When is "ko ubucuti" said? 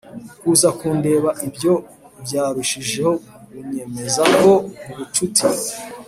4.39-5.45